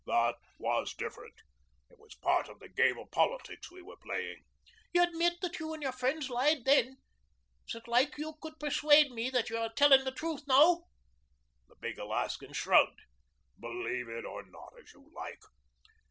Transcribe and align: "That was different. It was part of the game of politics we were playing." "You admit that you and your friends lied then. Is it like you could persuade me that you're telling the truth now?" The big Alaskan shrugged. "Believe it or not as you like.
"That 0.07 0.33
was 0.57 0.95
different. 0.95 1.35
It 1.91 1.99
was 1.99 2.15
part 2.15 2.49
of 2.49 2.57
the 2.57 2.67
game 2.69 2.97
of 2.97 3.11
politics 3.11 3.69
we 3.69 3.83
were 3.83 3.97
playing." 3.97 4.37
"You 4.95 5.03
admit 5.03 5.33
that 5.43 5.59
you 5.59 5.75
and 5.75 5.83
your 5.83 5.91
friends 5.91 6.27
lied 6.27 6.65
then. 6.65 6.97
Is 7.69 7.75
it 7.75 7.87
like 7.87 8.17
you 8.17 8.33
could 8.41 8.59
persuade 8.59 9.11
me 9.11 9.29
that 9.29 9.51
you're 9.51 9.69
telling 9.69 10.03
the 10.03 10.11
truth 10.11 10.47
now?" 10.47 10.85
The 11.69 11.75
big 11.75 11.99
Alaskan 11.99 12.53
shrugged. 12.53 13.01
"Believe 13.59 14.09
it 14.09 14.25
or 14.25 14.41
not 14.41 14.73
as 14.83 14.91
you 14.91 15.07
like. 15.13 15.43